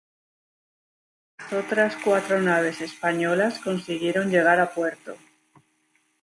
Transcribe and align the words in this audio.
Las 1.37 1.53
otras 1.53 1.95
cuatro 2.03 2.41
naves 2.41 2.81
españolas 2.81 3.59
consiguieron 3.59 4.31
llegar 4.31 4.59
a 4.59 4.73
puerto. 4.73 5.15